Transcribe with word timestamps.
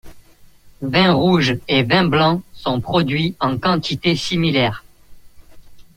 Vins 0.81 1.13
rouges 1.13 1.59
et 1.67 1.83
vins 1.83 2.05
blancs 2.07 2.41
sont 2.53 2.81
produits 2.81 3.35
en 3.39 3.59
quantités 3.59 4.15
similaires. 4.15 4.83